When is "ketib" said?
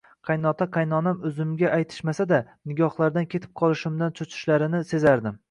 3.37-3.53